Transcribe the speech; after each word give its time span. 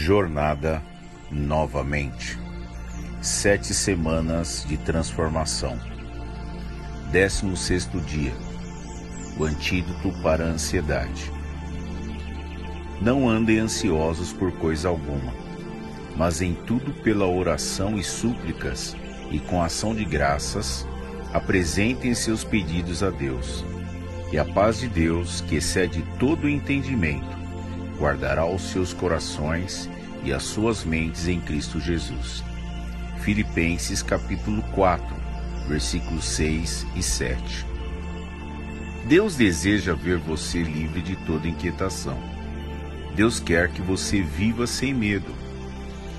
Jornada 0.00 0.82
novamente. 1.30 2.38
Sete 3.20 3.74
semanas 3.74 4.64
de 4.66 4.78
transformação. 4.78 5.78
Décimo 7.12 7.54
sexto 7.54 8.00
dia. 8.00 8.32
O 9.38 9.44
antídoto 9.44 10.10
para 10.22 10.44
a 10.44 10.48
ansiedade. 10.48 11.30
Não 12.98 13.28
andem 13.28 13.58
ansiosos 13.58 14.32
por 14.32 14.50
coisa 14.52 14.88
alguma, 14.88 15.34
mas 16.16 16.40
em 16.40 16.54
tudo 16.54 16.94
pela 17.02 17.26
oração 17.26 17.98
e 17.98 18.02
súplicas 18.02 18.96
e 19.30 19.38
com 19.38 19.62
ação 19.62 19.94
de 19.94 20.06
graças, 20.06 20.86
apresentem 21.30 22.14
seus 22.14 22.42
pedidos 22.42 23.02
a 23.02 23.10
Deus. 23.10 23.62
E 24.32 24.38
a 24.38 24.46
paz 24.46 24.78
de 24.78 24.88
Deus, 24.88 25.42
que 25.42 25.56
excede 25.56 26.02
todo 26.18 26.44
o 26.44 26.48
entendimento, 26.48 27.39
guardará 28.00 28.46
os 28.46 28.62
seus 28.62 28.94
corações 28.94 29.88
e 30.24 30.32
as 30.32 30.42
suas 30.42 30.84
mentes 30.84 31.28
em 31.28 31.38
Cristo 31.38 31.78
Jesus. 31.78 32.42
Filipenses 33.18 34.02
capítulo 34.02 34.62
4, 34.72 35.06
versículos 35.68 36.24
6 36.24 36.86
e 36.96 37.02
7. 37.02 37.66
Deus 39.06 39.36
deseja 39.36 39.94
ver 39.94 40.16
você 40.16 40.62
livre 40.62 41.02
de 41.02 41.14
toda 41.26 41.46
inquietação. 41.46 42.18
Deus 43.14 43.38
quer 43.38 43.68
que 43.68 43.82
você 43.82 44.22
viva 44.22 44.66
sem 44.66 44.94
medo. 44.94 45.34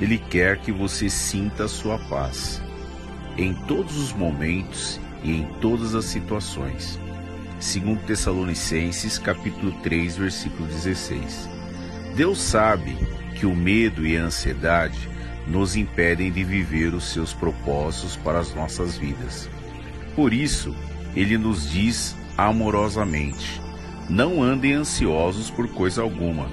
Ele 0.00 0.18
quer 0.18 0.58
que 0.58 0.70
você 0.70 1.10
sinta 1.10 1.64
a 1.64 1.68
sua 1.68 1.98
paz 1.98 2.62
em 3.36 3.52
todos 3.52 3.96
os 3.96 4.12
momentos 4.12 5.00
e 5.24 5.32
em 5.32 5.44
todas 5.60 5.94
as 5.94 6.04
situações. 6.04 7.00
Segundo 7.58 8.04
Tessalonicenses, 8.04 9.18
capítulo 9.18 9.72
3, 9.82 10.16
versículo 10.16 10.68
16. 10.68 11.53
Deus 12.14 12.40
sabe 12.40 12.96
que 13.34 13.44
o 13.44 13.56
medo 13.56 14.06
e 14.06 14.16
a 14.16 14.22
ansiedade 14.22 15.10
nos 15.48 15.74
impedem 15.74 16.30
de 16.30 16.44
viver 16.44 16.94
os 16.94 17.12
seus 17.12 17.32
propósitos 17.34 18.16
para 18.16 18.38
as 18.38 18.54
nossas 18.54 18.96
vidas. 18.96 19.50
Por 20.14 20.32
isso, 20.32 20.74
ele 21.16 21.36
nos 21.36 21.68
diz 21.68 22.16
amorosamente: 22.38 23.60
não 24.08 24.40
andem 24.40 24.74
ansiosos 24.74 25.50
por 25.50 25.68
coisa 25.68 26.02
alguma. 26.02 26.48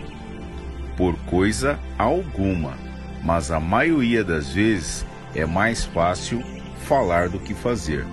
Por 0.98 1.16
coisa 1.26 1.80
alguma, 1.98 2.78
mas 3.24 3.52
a 3.52 3.60
maioria 3.60 4.24
das 4.24 4.54
vezes 4.54 5.06
é 5.36 5.46
mais 5.46 5.86
fácil 5.86 6.44
falar 6.88 7.30
do 7.30 7.40
que 7.40 7.54
fazer. 7.54 8.06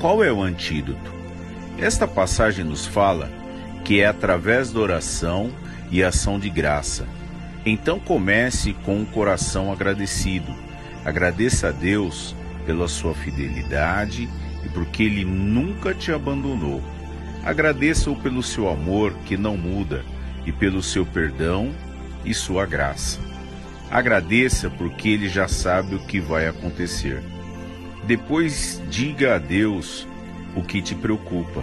Qual 0.00 0.22
é 0.22 0.32
o 0.32 0.42
antídoto? 0.42 1.12
Esta 1.76 2.06
passagem 2.06 2.64
nos 2.64 2.86
fala 2.86 3.28
que 3.84 4.00
é 4.00 4.06
através 4.06 4.72
da 4.72 4.80
oração 4.80 5.52
e 5.90 6.02
ação 6.02 6.38
de 6.38 6.50
graça. 6.50 7.06
Então 7.64 7.98
comece 7.98 8.72
com 8.84 8.98
um 8.98 9.04
coração 9.04 9.72
agradecido. 9.72 10.54
Agradeça 11.04 11.68
a 11.68 11.70
Deus 11.70 12.34
pela 12.64 12.88
sua 12.88 13.14
fidelidade 13.14 14.28
e 14.64 14.68
porque 14.68 15.02
Ele 15.02 15.24
nunca 15.24 15.94
te 15.94 16.12
abandonou. 16.12 16.82
Agradeça-o 17.44 18.16
pelo 18.16 18.42
seu 18.42 18.68
amor 18.68 19.12
que 19.24 19.36
não 19.36 19.56
muda 19.56 20.04
e 20.44 20.52
pelo 20.52 20.82
seu 20.82 21.06
perdão 21.06 21.72
e 22.24 22.34
sua 22.34 22.66
graça. 22.66 23.18
Agradeça 23.90 24.68
porque 24.68 25.08
Ele 25.08 25.28
já 25.28 25.48
sabe 25.48 25.94
o 25.94 26.00
que 26.00 26.20
vai 26.20 26.46
acontecer. 26.46 27.22
Depois 28.04 28.82
diga 28.90 29.36
a 29.36 29.38
Deus 29.38 30.06
o 30.54 30.62
que 30.62 30.82
te 30.82 30.94
preocupa. 30.94 31.62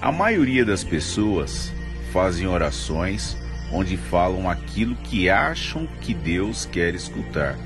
A 0.00 0.10
maioria 0.10 0.64
das 0.64 0.82
pessoas 0.82 1.72
fazem 2.12 2.46
orações 2.46 3.36
onde 3.72 3.96
falam 3.96 4.48
aquilo 4.48 4.96
que 4.96 5.30
acham 5.30 5.86
que 6.00 6.12
Deus 6.12 6.66
quer 6.66 6.94
escutar. 6.94 7.56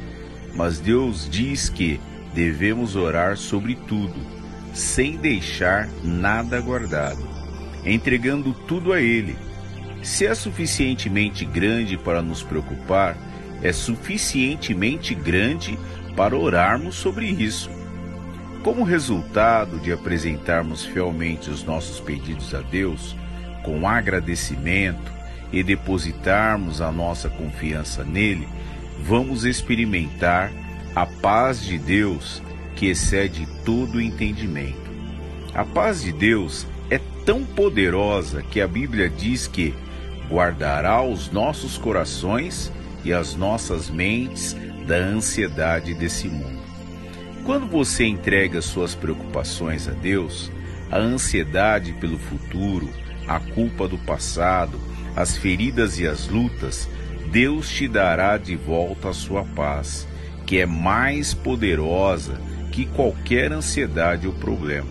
Mas 0.54 0.78
Deus 0.78 1.28
diz 1.28 1.68
que 1.68 2.00
devemos 2.34 2.94
orar 2.96 3.36
sobre 3.36 3.74
tudo, 3.74 4.14
sem 4.72 5.16
deixar 5.16 5.88
nada 6.02 6.60
guardado, 6.60 7.26
entregando 7.84 8.52
tudo 8.52 8.92
a 8.92 9.00
Ele. 9.00 9.36
Se 10.02 10.26
é 10.26 10.34
suficientemente 10.34 11.44
grande 11.44 11.96
para 11.96 12.20
nos 12.20 12.42
preocupar, 12.42 13.16
é 13.62 13.72
suficientemente 13.72 15.14
grande 15.14 15.78
para 16.14 16.36
orarmos 16.36 16.96
sobre 16.96 17.26
isso. 17.26 17.70
Como 18.62 18.84
resultado 18.84 19.78
de 19.78 19.92
apresentarmos 19.92 20.84
fielmente 20.84 21.50
os 21.50 21.64
nossos 21.64 22.00
pedidos 22.00 22.54
a 22.54 22.60
Deus, 22.60 23.16
com 23.64 23.88
agradecimento 23.88 25.12
e 25.52 25.62
depositarmos 25.62 26.80
a 26.80 26.92
nossa 26.92 27.28
confiança 27.28 28.04
nele, 28.04 28.46
vamos 29.02 29.44
experimentar 29.44 30.52
a 30.94 31.04
paz 31.04 31.60
de 31.60 31.78
Deus 31.78 32.40
que 32.76 32.86
excede 32.86 33.48
todo 33.64 34.00
entendimento. 34.00 34.84
A 35.54 35.64
paz 35.64 36.02
de 36.02 36.12
Deus 36.12 36.66
é 36.90 37.00
tão 37.24 37.44
poderosa 37.44 38.42
que 38.42 38.60
a 38.60 38.68
Bíblia 38.68 39.08
diz 39.08 39.46
que 39.46 39.74
guardará 40.28 41.02
os 41.02 41.30
nossos 41.30 41.78
corações 41.78 42.70
e 43.04 43.12
as 43.12 43.34
nossas 43.34 43.90
mentes 43.90 44.56
da 44.86 44.96
ansiedade 44.96 45.94
desse 45.94 46.28
mundo. 46.28 46.62
Quando 47.44 47.66
você 47.66 48.04
entrega 48.04 48.62
suas 48.62 48.94
preocupações 48.94 49.86
a 49.86 49.92
Deus, 49.92 50.50
a 50.90 50.98
ansiedade 50.98 51.92
pelo 51.94 52.18
futuro, 52.18 52.88
a 53.26 53.40
culpa 53.40 53.88
do 53.88 53.98
passado, 53.98 54.80
as 55.16 55.36
feridas 55.36 55.98
e 55.98 56.06
as 56.06 56.28
lutas, 56.28 56.88
Deus 57.30 57.68
te 57.68 57.88
dará 57.88 58.36
de 58.36 58.56
volta 58.56 59.10
a 59.10 59.14
sua 59.14 59.44
paz, 59.44 60.06
que 60.46 60.58
é 60.58 60.66
mais 60.66 61.34
poderosa 61.34 62.40
que 62.70 62.86
qualquer 62.86 63.52
ansiedade 63.52 64.26
ou 64.26 64.32
problema. 64.32 64.90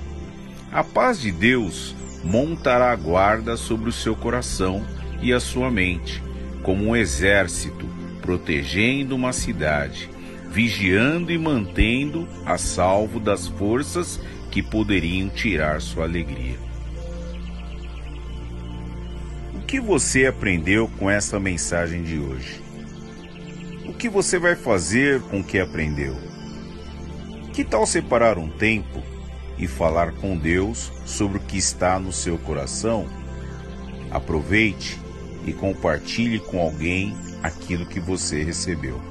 A 0.71 0.83
paz 0.83 1.21
de 1.21 1.31
Deus 1.31 1.95
montará 2.23 2.95
guarda 2.95 3.57
sobre 3.57 3.89
o 3.89 3.93
seu 3.93 4.15
coração 4.15 4.83
e 5.21 5.31
a 5.31 5.39
sua 5.39 5.69
mente, 5.69 6.23
como 6.63 6.85
um 6.87 6.95
exército 6.95 7.87
protegendo 8.21 9.15
uma 9.15 9.33
cidade, 9.33 10.09
vigiando 10.49 11.31
e 11.31 11.37
mantendo 11.37 12.27
a 12.45 12.57
salvo 12.57 13.19
das 13.19 13.47
forças 13.47 14.19
que 14.49 14.63
poderiam 14.63 15.29
tirar 15.29 15.81
sua 15.81 16.05
alegria. 16.05 16.72
Que 19.73 19.79
você 19.79 20.27
aprendeu 20.27 20.87
com 20.99 21.09
essa 21.09 21.39
mensagem 21.39 22.03
de 22.03 22.19
hoje? 22.19 22.61
O 23.87 23.91
que 23.91 24.07
você 24.07 24.37
vai 24.37 24.55
fazer 24.55 25.19
com 25.19 25.39
o 25.39 25.43
que 25.43 25.57
aprendeu? 25.57 26.15
Que 27.51 27.63
tal 27.63 27.87
separar 27.87 28.37
um 28.37 28.47
tempo 28.47 29.01
e 29.57 29.65
falar 29.65 30.11
com 30.11 30.37
Deus 30.37 30.91
sobre 31.07 31.39
o 31.39 31.41
que 31.41 31.57
está 31.57 31.97
no 31.97 32.13
seu 32.13 32.37
coração? 32.37 33.09
Aproveite 34.11 35.01
e 35.43 35.51
compartilhe 35.51 36.37
com 36.37 36.61
alguém 36.61 37.17
aquilo 37.41 37.87
que 37.87 37.99
você 37.99 38.43
recebeu. 38.43 39.01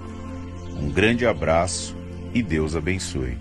Um 0.81 0.93
grande 0.93 1.27
abraço 1.27 1.97
e 2.33 2.41
Deus 2.41 2.77
abençoe. 2.77 3.37